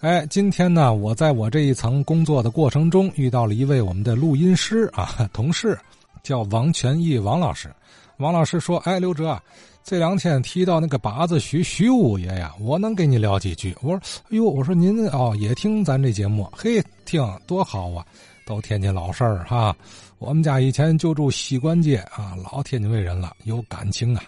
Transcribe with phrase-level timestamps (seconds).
[0.00, 5.76] 哎，今天呢，我在我这一层工作的过程中，遇到了一位我们的录音师啊， 同事，
[6.22, 7.74] 叫王全义王老师。
[8.18, 9.42] 王老师说：“哎，刘哲啊，
[9.82, 18.04] 这两天提到那个八字徐徐五爷呀，我能给你聊几句。”我说：“哎呦，我说您哦也听咱这节目，嘿，听多好啊，
[18.46, 19.74] 都天津老事儿哈。
[20.18, 24.22] 我们家以前就住西关街啊，老天津卫人了，有感情啊。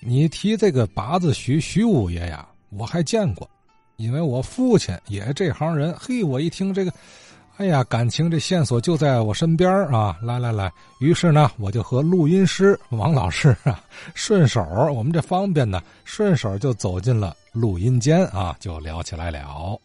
[0.00, 3.48] 你提这个八字徐徐五爷呀，我还见过。”
[3.98, 6.92] 因为我父亲也这行人，嘿，我一听这个，
[7.56, 10.16] 哎呀，感情这线索就在我身边啊！
[10.22, 13.82] 来来来，于是呢，我就和录音师王老师啊，
[14.14, 14.62] 顺手
[14.94, 19.76] 我们这方便呢，顺手就走进了录音间啊，就聊起来了。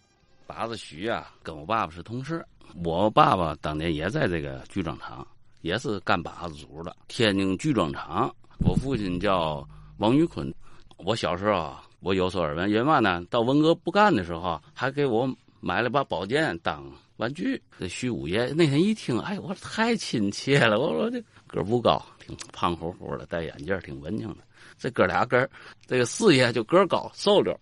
[0.45, 2.45] 八字徐啊，跟我爸爸是同事，
[2.83, 5.25] 我爸爸当年也在这个剧装厂，
[5.61, 6.95] 也是干八字组的。
[7.07, 10.53] 天津剧装厂，我父亲叫王玉坤，
[10.97, 11.73] 我小时候。
[12.03, 13.23] 我有所耳闻，因为嘛呢？
[13.29, 16.83] 到文革不干的时候，还给我买了把宝剑当
[17.15, 17.61] 玩具。
[17.79, 20.79] 这徐五爷那天一听，哎，我太亲切了。
[20.79, 24.37] 我说这个不高，挺胖乎乎的，戴眼镜，挺文静的。
[24.77, 25.49] 这哥俩个
[25.87, 27.57] 这个四爷就个高，瘦溜。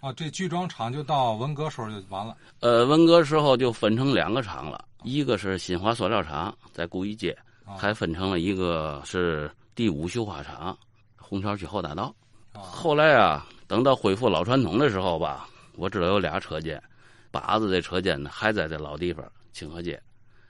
[0.00, 2.36] 啊， 这剧装厂就到文革时候就完了。
[2.60, 7.34] 呃，文革时候就分成两个厂了，一个是新华塑料厂，在古一街，
[7.78, 10.76] 还分成了一个是第五绣花厂，
[11.16, 12.14] 虹桥区后大道。
[12.60, 16.82] 后来啊，等到恢复老传统的时候吧，我知道有俩车间，
[17.30, 20.00] 八子这车间呢还在这老地方清河街，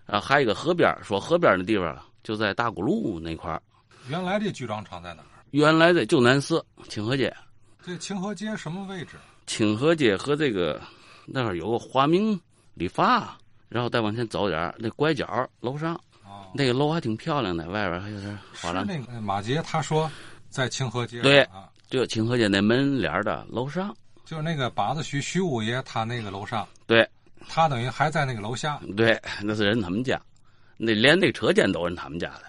[0.06, 3.60] 啊，还有一个河边说河边那地方就在大沽路那块
[4.08, 5.26] 原来这剧装厂在哪儿？
[5.50, 7.34] 原来的旧南四清河街。
[7.82, 9.16] 这清河街什么位置？
[9.46, 10.80] 清河街和这个
[11.24, 12.38] 那儿有个华明
[12.74, 15.98] 理发，然后再往前走点那拐角楼上，
[16.52, 18.84] 那个楼还挺漂亮的，外边还有点花篮。
[18.84, 20.10] 是那个马杰他说
[20.50, 21.20] 在清河街。
[21.22, 21.68] 对啊。
[21.88, 27.08] 就清河街那门脸的楼上，就是那个八子徐徐五爷他那个楼上，对，
[27.48, 30.20] 他等于还在那个楼下，对，那是人他们家，
[30.76, 32.42] 那连那车间都是他们家的。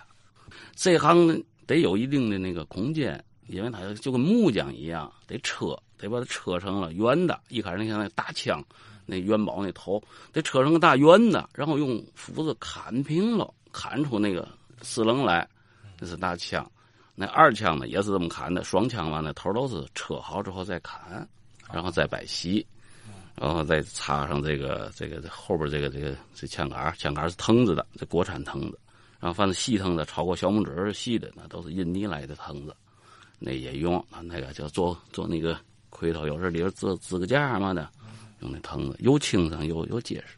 [0.75, 7.39] 这行得有一定的那个空间，因为他就跟木匠一样，得车，得把它车成了圆的。
[7.49, 8.63] 一开始你看那大枪，
[9.05, 10.01] 那元宝那头，
[10.31, 14.47] 得车成个大圆的，然后用斧子砍平了，砍出那个
[14.81, 15.47] 四棱来，
[15.99, 16.69] 那是大枪。
[17.19, 21.27] 那二枪呢也是这么砍的，双枪嘛，那头都是车好之后再砍，
[21.73, 22.63] 然后再摆锡，
[23.35, 28.79] 然后再插上这个这个后边这个这个这枪杆枪杆是藤子的，这国产藤子，
[29.19, 32.75] 然后反正细藤子超过小拇指细的那都是印尼来的藤子，
[33.39, 37.89] 那也用那个叫做做那个盔头，有时候里边支支个架嘛的，
[38.41, 40.37] 用那藤子又轻省又又结实。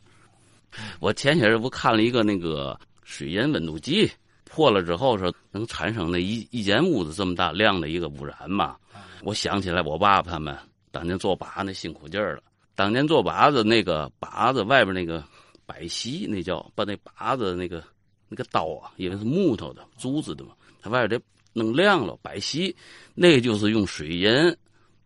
[1.01, 4.09] 我前些日不看了一个那个水银温度计。
[4.49, 8.75] 破了之后说能产生那一一间屋子这么大量的一个污染嘛？
[9.23, 10.57] 我想起来我爸爸他们
[10.91, 12.43] 当年做靶那辛苦劲儿了。
[12.75, 15.23] 当年做靶子那个靶子外边那个
[15.65, 17.83] 摆锡，那叫把那靶子那个
[18.27, 22.75] 那个刀啊，因为是木头的竹子的嘛，它外边得弄亮了摆锡，
[23.13, 24.31] 那个就是用水银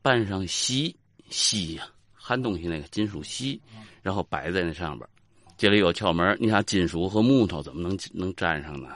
[0.01, 0.95] 拌上锡
[1.29, 3.59] 锡呀，焊东西那个金属锡，
[4.01, 5.09] 然后摆在那上边。
[5.57, 8.89] 这里有窍门，你想金属和木头怎么能能粘上呢？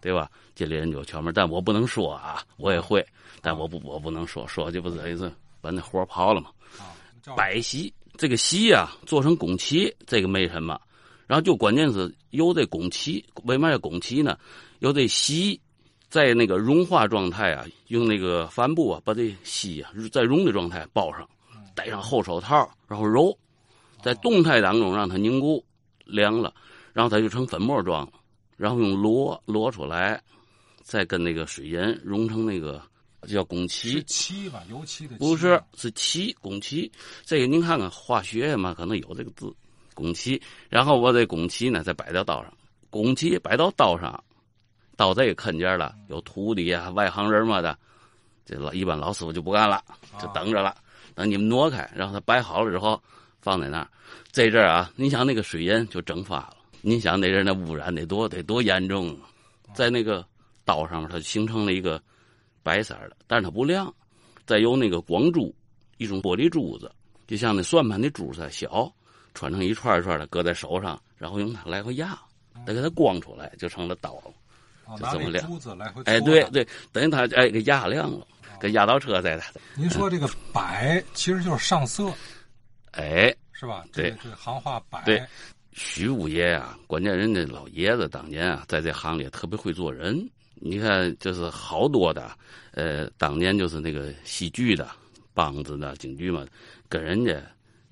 [0.00, 0.30] 对吧？
[0.54, 3.04] 这里人有窍门，但我不能说啊，我也会，
[3.40, 6.50] 但我不，我不能说，说就不等于是，把那活刨了嘛。
[7.36, 10.80] 摆席这个席呀，做成拱旗，这个没什么。
[11.26, 14.38] 然后就关键是有这拱旗，为嘛要拱旗呢？
[14.78, 15.60] 有这席
[16.08, 21.28] 在那个融化状态啊，用那个帆布啊，把这席啊在融的状态包上，
[21.74, 23.36] 戴上厚手套，然后揉，
[24.02, 25.62] 在动态当中让它凝固
[26.06, 26.54] 凉了，
[26.94, 28.12] 然后它就成粉末状了。
[28.58, 30.22] 然后用螺螺出来，
[30.82, 32.82] 再跟那个水银融成那个
[33.22, 34.02] 叫汞漆。
[34.02, 35.16] 漆吧，油漆的。
[35.16, 36.90] 不是，是漆，汞漆。
[37.24, 39.50] 这个您看看化学嘛，可能有这个字，
[39.94, 40.38] 汞漆。
[40.68, 42.52] 然后我这汞漆呢，再摆到刀上，
[42.90, 44.22] 汞漆摆到刀上，
[44.96, 47.78] 到这个坑尖了，有徒弟啊、外行人嘛的，
[48.44, 49.82] 这老一般老师傅就不干了，
[50.20, 50.76] 就等着了。
[51.14, 53.00] 等你们挪开，然后他摆好了之后，
[53.40, 53.88] 放在那儿。
[54.32, 56.57] 这阵儿啊，你想那个水银就蒸发了。
[56.80, 59.16] 你想那人那污染得多得多严重，
[59.74, 60.24] 在那个
[60.64, 62.02] 刀上面，它形成了一个
[62.62, 63.92] 白色的，但是它不亮。
[64.46, 65.54] 再有那个光珠，
[65.98, 66.90] 一种玻璃珠子，
[67.26, 68.90] 就像那算盘的珠子小，
[69.34, 72.18] 穿成一串一串的，搁在手上，然后用它来回压，
[72.66, 75.44] 再给它光出来，就成了刀了，就这么亮。
[76.06, 78.26] 哎，对对，等于它哎给压亮了，
[78.58, 79.42] 跟压到车在的。
[79.74, 82.10] 您说这个摆其实就是上色，
[82.92, 83.84] 哎，是吧？
[83.92, 85.02] 对，这行话白。
[85.04, 85.22] 对。
[85.78, 90.28] 徐五爷啊，关键人家老爷子当年啊，在这行里特别会做人。
[90.56, 92.36] 你看，就是好多的，
[92.72, 94.90] 呃，当年就是那个戏剧的、
[95.32, 96.44] 梆子的、京剧嘛，
[96.88, 97.40] 跟人家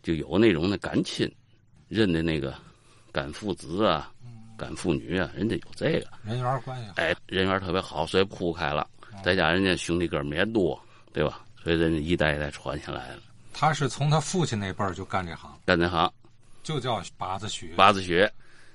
[0.02, 1.32] 就有那种的感亲，
[1.86, 2.52] 认的那个
[3.12, 4.10] 干父子啊、
[4.58, 6.94] 干父女啊，人家有这个人缘关系好。
[6.96, 8.84] 哎，人缘特别好，所以铺开了。
[9.22, 10.78] 再加人家兄弟哥们也多，
[11.12, 11.40] 对吧？
[11.62, 13.22] 所以人家一代一代传下来了。
[13.52, 16.12] 他是从他父亲那辈儿就干这行，干这行，
[16.66, 17.68] 就叫八字穴。
[17.76, 18.28] 八字穴，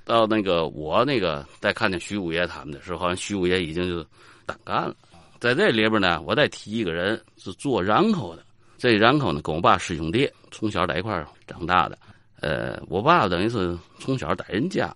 [0.05, 4.01] 到那个我那个再看见徐五爷他们的时候，好像徐五爷已经就
[4.45, 4.95] 单干了。
[5.41, 8.45] 在这里边呢，我再提一个人是做染口的。
[8.77, 11.99] 这染口呢，跟我爸师兄弟从小在一块长大的。
[12.39, 14.95] 呃，我爸等于是从小在人家，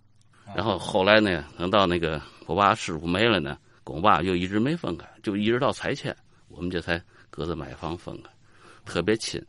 [0.56, 6.16] 然后后来呢，等到那个我爸师傅没了呢，跟我爸又一直没分开，就一直到拆迁，
[6.48, 8.30] 我们这才各自买房分开，
[8.86, 9.46] 特别亲。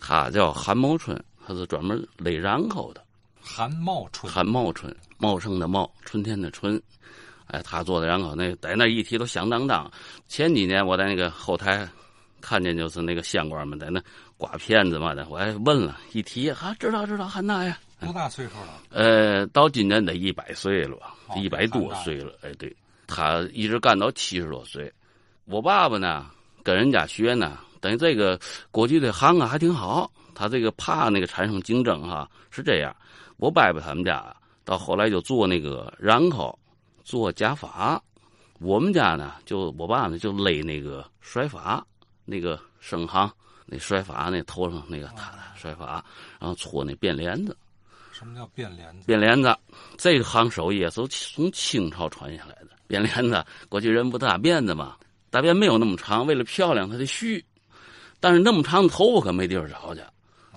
[0.00, 1.16] 他叫韩某春，
[1.50, 3.04] 他是专门勒染口的。
[3.40, 6.80] 韩茂春，韩茂春，茂盛的茂，春天的春。
[7.46, 9.90] 哎，他做的染口那在那一提都响当当。
[10.28, 11.88] 前几年我在那个后台
[12.40, 14.00] 看见，就是那个县官们在那
[14.38, 17.74] 刮片子嘛的，我还问了一提，啊，知道知道，韩大爷。
[17.98, 18.82] 多大岁数了？
[18.90, 22.32] 呃，到今年得一百岁了吧，一百多岁了。
[22.42, 22.72] 哎，对，
[23.08, 24.92] 他一直干到七十多岁。
[25.46, 26.30] 我爸爸呢，
[26.62, 28.38] 跟人家学呢，等于这个
[28.70, 30.08] 过去的行啊还挺好。
[30.40, 32.96] 他这个怕那个产生竞争哈，是这样。
[33.36, 34.34] 我伯伯他们家
[34.64, 36.58] 到后来就做那个染口，
[37.04, 38.02] 做假发。
[38.58, 41.86] 我们家呢，就我爸呢就勒那个甩发，
[42.24, 43.30] 那个生行
[43.66, 45.10] 那甩发那头上那个
[45.54, 46.02] 甩发，
[46.38, 47.54] 然后搓那辫帘子。
[48.10, 49.06] 什么叫变帘子？
[49.06, 49.54] 变帘子，
[49.98, 52.70] 这个行手艺也是从清朝传下来的。
[52.86, 54.96] 变帘子，过去人不大辫子嘛，
[55.28, 57.44] 大辫没有那么长，为了漂亮，它得续。
[58.22, 60.02] 但是那么长的头发可没地方找去，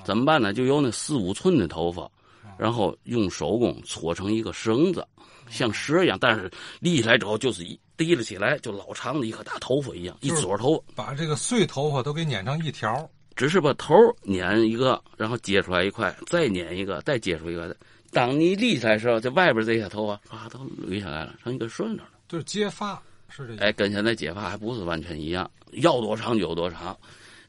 [0.04, 0.54] 怎么办呢？
[0.54, 2.10] 就用那四五寸的头发，
[2.58, 5.06] 然后用手工搓成一个绳子，
[5.50, 13.10] 像蛇一样，但是立起来之后就是一提了起来，就老长的一颗大头发一样，一撮头发，把这个碎头发都给捻成一条。
[13.36, 17.76] 只是把头捻一个，然后接出来一块，再捻一个，再接出一个。
[18.12, 22.10] 当你立起来的时候，这外边这些头发啊都捋下来了，成一个顺着了。
[22.28, 23.64] 就是接发，是这。
[23.64, 26.96] 哎，跟现在接发还不是完全一样，要多长就有多长。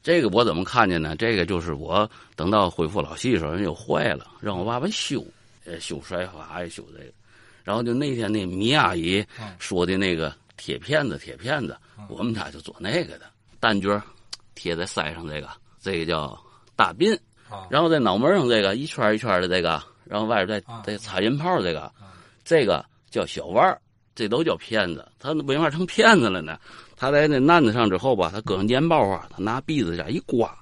[0.04, 1.16] 这个我怎么看见呢？
[1.16, 5.24] 这个就是我等到恢复老戏的时候，人又坏了，让我爸爸修，
[5.64, 7.10] 呃，修甩发也修这个。
[7.64, 9.24] 然后就那天那米阿姨
[9.58, 11.74] 说的那个铁片子，铁片子，
[12.10, 13.24] 我们家就做那个的，
[13.58, 13.98] 单角
[14.54, 15.48] 贴在腮上这个。
[15.80, 16.38] 这个叫
[16.76, 17.18] 大鬓，
[17.70, 21.90] 然后在脑门上这个一圈一圈的这个，然后外边再再插银泡这个，
[22.44, 23.80] 这个叫小腕
[24.14, 25.10] 这都叫片子。
[25.18, 26.60] 他为嘛成片子了呢？
[26.96, 30.56] 他在那案子上之后吧，他搁上粘包啊，他拿篦子这一刮，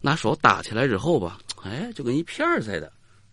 [0.00, 2.92] 拿手搭起来之后吧，哎，就跟一片似的。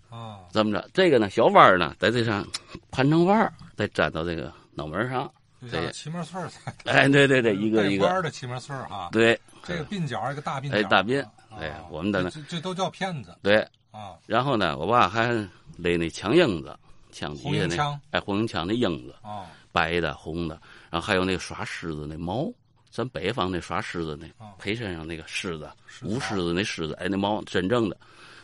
[0.09, 0.89] 啊，这么着？
[0.93, 2.45] 这个呢，小弯呢，在这上
[2.89, 5.31] 盘成腕再粘到这个脑门上。
[5.69, 6.49] 对齐眉穗儿，
[6.85, 8.05] 哎，对对对，一个一个。
[8.07, 9.09] 弯的齐眉穗儿啊。
[9.11, 11.23] 对，这个鬓角一个大鬓角，哎，大鬓，
[11.59, 13.35] 哎，我们的呢，这都叫骗子。
[13.43, 13.65] 对。
[13.91, 15.33] 啊，然后呢，我爸还
[15.75, 16.77] 勒那枪缨子，
[17.11, 22.51] 枪底下那，哎，红缨枪那缨子，啊，白的、红的，然后还有那个耍狮子那毛，
[22.89, 24.27] 咱北方那耍狮子那
[24.57, 25.69] 陪身上那个狮子，
[26.03, 27.97] 舞狮子那狮子，哎，那毛真正的，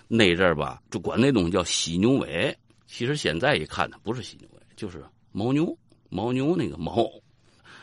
[0.07, 2.55] 那阵儿吧，就管那东西叫犀牛尾。
[2.87, 5.03] 其实现在一看呢，不是犀牛尾，就是
[5.33, 5.75] 牦牛，
[6.11, 7.09] 牦牛那个毛。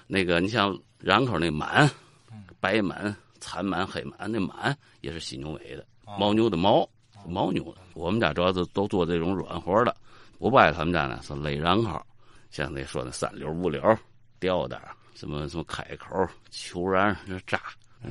[0.07, 1.91] 那个，你像染口那满，
[2.61, 5.87] 白满、残满、黑满，那满也是犀牛尾的，
[6.19, 6.89] 牦牛的牦，
[7.27, 7.79] 牦牛的。
[7.95, 9.97] 我们家主要是都做这种软活的。
[10.39, 12.01] 我伯他们家呢是勒染口，
[12.51, 13.97] 像那说的三绺、五绺、
[14.43, 14.77] 吊带，
[15.15, 17.61] 什么什么开口、球染、扎、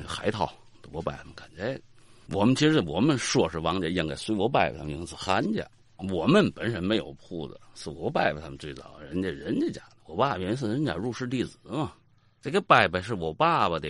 [0.07, 0.49] 海涛，
[0.93, 1.81] 我伯他们干这个。
[2.29, 5.67] 我们其实我们说是王家，应该随我伯他们应该是韩家。
[6.09, 9.97] 我们本身没有铺子，是我伯伯他们最早，人家人家家的。
[10.05, 11.91] 我爸原是人家入室弟子嘛，
[12.41, 13.89] 这个伯伯是我爸爸的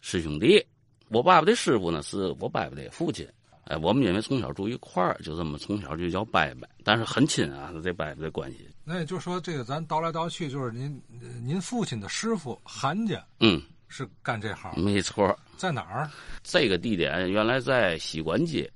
[0.00, 0.64] 师兄弟，
[1.10, 3.28] 我爸爸的师傅呢是我伯伯的父亲。
[3.64, 8.66] 哎，我们因为从小住一块儿，就这么从小就叫伯伯，但是很亲啊，这伯伯的关系。
[8.84, 11.02] 那也就是说，这个咱倒来倒去，就是您
[11.42, 14.78] 您父亲的师傅韩家，嗯，是干这行。
[14.78, 16.10] 没错，在哪儿？
[16.42, 18.70] 这个地点原来在西关街，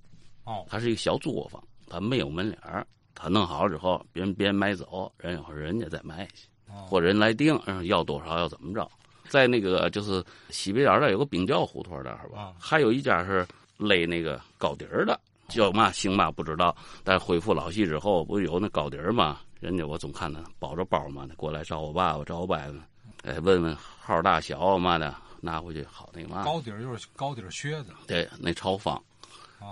[0.44, 6.48] 哦，它是一个小作坊，它没有门脸儿，它弄好之后，别人别人买走，人会人家再卖去。
[6.86, 8.90] 或者人来定，要多少要怎么着？
[9.28, 13.46] 在那个就是西北角那有个冰窖胡同那儿吧，还有一家是
[13.76, 16.74] 勒那个高底儿的，叫嘛姓嘛不知道。
[17.04, 19.40] 但恢复老戏之后，不有那高底儿嘛？
[19.60, 22.80] 人家我总看他包着包嘛的，过来找我爸爸找我伯伯，
[23.24, 26.44] 哎，问问号大小嘛的，拿回去好那个嘛。
[26.44, 29.02] 高底儿就是高底儿靴子，对，那朝方，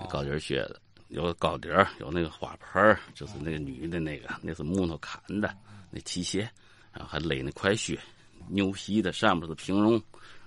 [0.08, 5.54] 高底儿靴子有高底儿，有那个花盆儿，就是那个女的那个，那是木头砍的
[5.90, 6.48] 那皮鞋。
[6.92, 7.98] 然后还勒那块靴，
[8.48, 10.02] 牛皮的，上面是平绒，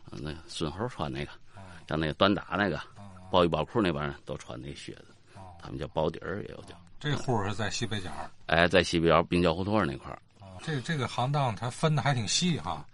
[0.09, 1.31] 那孙猴穿那个，
[1.87, 2.81] 像那个短打那个，
[3.29, 5.09] 包衣包裤那帮人都穿那靴子，
[5.61, 6.75] 他们叫包底儿也有叫。
[6.99, 8.11] 这户是在西北角，
[8.47, 10.21] 哎，在西北角滨江胡同那块儿。
[10.41, 12.85] 哦，这这个行当它分的还挺细哈。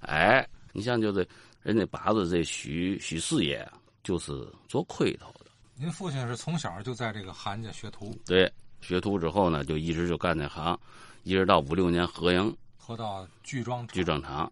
[0.00, 1.26] 哎，你像就是
[1.62, 3.66] 人家把子这许许四爷
[4.02, 4.32] 就是
[4.68, 5.46] 做盔头的。
[5.74, 8.18] 您父亲是从小就在这个韩家学徒？
[8.26, 10.76] 对，学徒之后呢，就一直就干这行，
[11.22, 14.50] 一直到五六年合营，合到剧庄剧庄厂。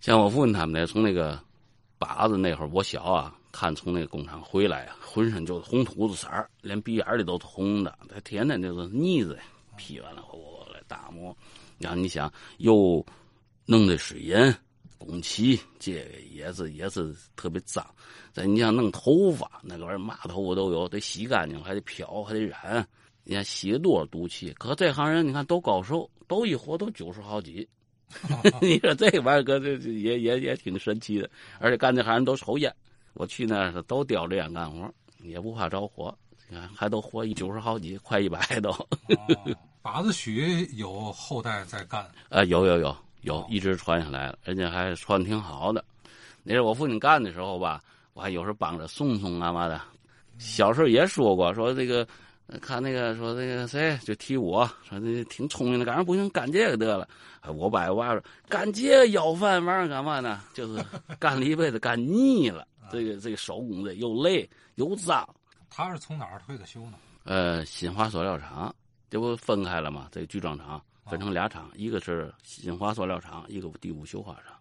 [0.00, 1.38] 像我父亲他们呢，从那个
[1.98, 9.38] 把子那会儿我小啊，看从那个工厂回来啊，浑身就是红土子色儿，连鼻眼里都是红的，他天天就是腻子
[9.78, 11.34] 劈完了我来打磨。
[11.78, 13.04] 然后你想又
[13.64, 14.36] 弄的水银、
[14.98, 17.82] 工漆，这个也是也是特别脏。
[18.30, 22.86] 再你想弄头发，那个玩意儿嘛头发都有，得洗干净，还得漂，还得染。
[23.24, 24.52] 你看洗了多少毒气？
[24.58, 27.66] 可这行人你看都高寿，都一活都九十好几。
[28.60, 32.70] 你说这玩意儿，搁这也也也挺神奇的，而且干这行人都抽烟。
[33.16, 34.88] 我去那是都叼着烟干活，
[35.22, 36.16] 也不怕着火。
[36.48, 38.72] 你看还都活一九十好几，快一百都。
[39.82, 42.08] 把子许有后代在干？
[42.28, 45.84] 呃，有有有有，一直传下来了，人家还传挺好的。
[46.42, 47.82] 那是我父亲干的时候吧，
[48.14, 49.80] 我还有时候帮着送送啊嘛的。
[50.38, 52.06] 小时候也说过，说这个。
[52.62, 57.08] 看那个说那个谁就提我说那挺聪明的，赶上不行干这个得了。
[57.52, 60.40] 我爸我爸说干这个要饭玩意儿干嘛呢？
[60.54, 60.80] 就是
[61.18, 65.28] 干了一辈子干腻了，这个这个手工的又累又脏。
[65.68, 66.98] 他是从哪儿退的休呢？
[67.24, 68.74] 呃，新华塑料厂，
[69.10, 70.08] 这不分开了吗？
[70.12, 74.54] 这个聚装厂分成俩厂，一个是新华塑料厂，一个第五绣花厂。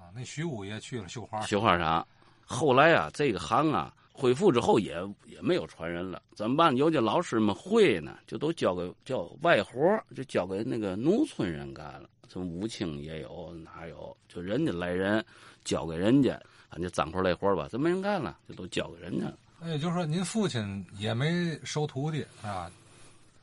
[0.00, 2.06] 啊，那徐五爷去了绣花绣花厂，
[2.44, 3.94] 后来啊，这个行啊。
[4.14, 6.76] 恢复之后也也没有传人了，怎么办？
[6.76, 9.80] 有些老师们会呢，就都交给叫外活
[10.14, 12.10] 就交给那个农村人干了。
[12.28, 14.14] 什么武清也有，哪有？
[14.28, 15.24] 就人家来人，
[15.64, 16.38] 交给人家，
[16.72, 19.36] 反正脏活累活吧，这没人干了，就都交给人家了。
[19.60, 22.70] 那也就是说，您父亲也没收徒弟啊？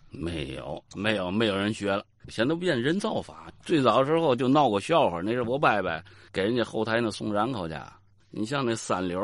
[0.10, 2.04] 没有，没有，没有人学了。
[2.28, 5.22] 现在变人造法，最早时候就闹过笑话。
[5.22, 7.76] 那是我伯伯给人家后台那送染口去，
[8.32, 9.22] 你像那三流。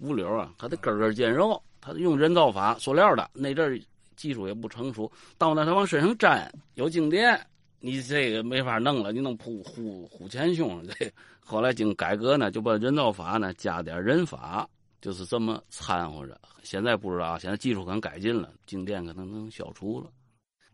[0.00, 3.30] 五流啊，他得根根见肉，他用人造法，塑料的。
[3.32, 3.82] 那阵
[4.14, 7.40] 技术也不成熟，到那他往身上粘，有静电，
[7.80, 10.86] 你这个没法弄了，你弄虎虎虎前胸。
[10.86, 11.10] 这
[11.48, 14.68] 后来经改革呢，就把人道法呢加点人法，
[15.00, 16.38] 就是这么掺和着。
[16.64, 20.10] 现在不知道，现在技术可能改进了，静电可能能消除了。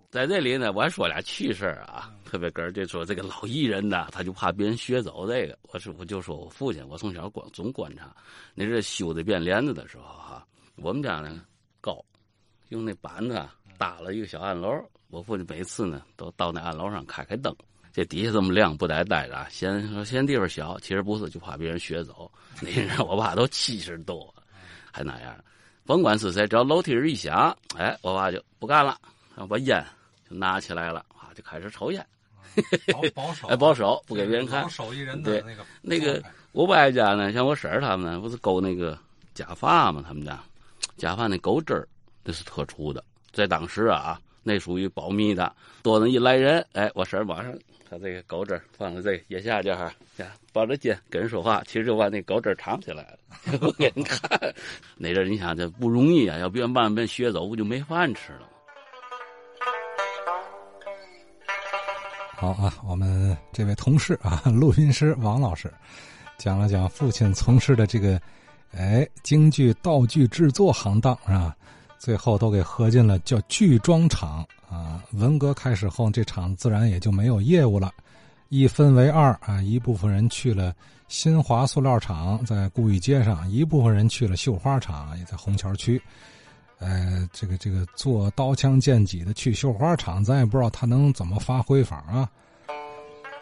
[0.08, 5.58] 在这里呢，我还说俩趣事啊，特别根儿就说这个老艺人呢，他就怕别人学走这个。
[5.70, 8.14] 我是我就说我父亲，我从小观总观察，
[8.54, 11.44] 那是修这变帘子的时候哈，我们家呢
[11.82, 12.02] 高，
[12.70, 13.42] 用那板子
[13.76, 14.70] 搭了一个小暗楼。
[15.08, 17.54] 我父亲每次呢都到那暗楼上开开灯，
[17.92, 22.30] 这底下这么亮不带待着，嫌说嫌地方小，其实不是，就怕别人学走。
[22.60, 24.34] 那人我爸都七十多，
[24.90, 25.36] 还那样，
[25.84, 28.98] 甭管是谁，只要楼梯一响，哎，我爸就不干了，
[29.48, 29.84] 把烟
[30.28, 30.34] 就。
[30.34, 32.06] 拿起来了啊，就开始抽烟，
[32.94, 34.68] 保 保守哎，保守不给别人看。
[34.70, 36.22] 手艺人的那个那个，
[36.52, 38.98] 我伯家呢，像我婶儿他们呢不是勾那个
[39.34, 40.02] 假发吗？
[40.06, 40.42] 他们家
[40.96, 41.86] 假发那钩针儿
[42.24, 45.54] 那是特殊的，在当时啊，那属于保密的。
[45.82, 47.52] 多人一来人，哎，我婶儿马上
[47.88, 49.92] 把这个狗针放在这腋下这哈，
[50.52, 53.18] 抱着肩跟人说话，其实就把那狗针藏起来了，
[53.58, 54.28] 不给人看。
[54.96, 58.46] 那阵你想这不容易啊，要不然万被学走，不就没饭吃了吗。
[62.36, 65.72] 好啊，我们这位同事啊， 录音师王老师，
[66.38, 68.20] 讲了讲父亲从事的这个，
[68.76, 71.56] 哎，京剧道具制作行当是吧？
[72.02, 75.00] 最后都给合进了叫聚装厂啊。
[75.12, 77.92] 文革开始后，这厂自然也就没有业务了，
[78.48, 80.74] 一分为二啊，一部分人去了
[81.06, 86.02] 新华塑料厂，在故意街上；一部分人去了绣花厂，也在红桥区。
[86.80, 92.28] 呃，这个这个做刀枪剑戟的去绣花厂，咱也不知道他能怎么发挥法啊。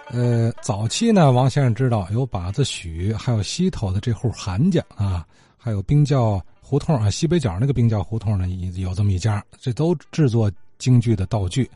[0.08, 5.26] 呃，早期呢，王先生知道有把子许，还有西头的这户韩家啊，
[5.56, 6.38] 还有冰窖
[6.70, 8.46] 胡同啊，西北角那个冰窖胡同呢，
[8.76, 10.48] 有这么一家，这都制作
[10.78, 11.68] 京剧的道具。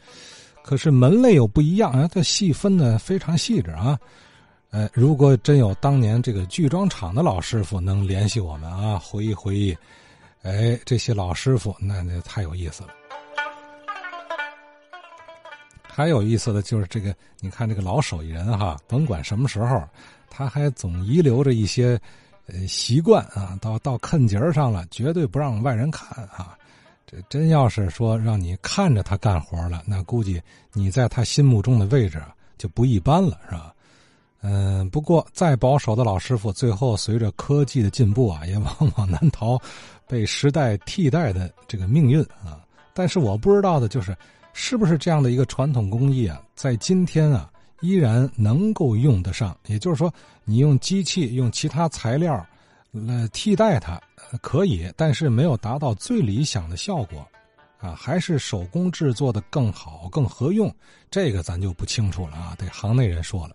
[0.62, 3.98] 可是门类又不一样啊，它细分的非常细致啊。
[4.70, 9.76] 呃，如果真有当年这个剧装厂的老师傅能联系我们啊，回忆回忆。
[10.42, 12.90] 哎，这些老师傅那那太有意思了。
[15.82, 19.82] 还有意思的就是这个，你看这个老手艺人哈，甭管什么时候，
[20.30, 22.00] 他还总遗留着一些
[22.46, 23.58] 呃习惯啊。
[23.60, 26.56] 到到坎节儿上了，绝对不让外人看啊。
[27.06, 30.40] 这真要是说让你看着他干活了，那估计
[30.72, 32.20] 你在他心目中的位置
[32.56, 33.74] 就不一般了，是吧？
[34.46, 39.60] 嗯，不过再保守的老师傅，最后随着科技的进步啊，也往 往难逃
[40.06, 42.60] 被时代替代的这个命运啊。
[42.92, 44.16] 但是我不知道的就是，
[44.52, 47.50] 是不是这样的一个传统工艺啊，在今天啊
[47.84, 49.54] 依然能够用得上？
[49.66, 50.10] 也就是说，
[50.42, 52.34] 你用机器、用其他材料
[52.90, 54.00] 来替代它
[54.40, 57.28] 可以，但是没有达到最理想的效果
[57.78, 60.74] 啊，还是手工制作的更好、更合用？
[61.10, 63.54] 这个咱就不清楚了啊，得行内人说了。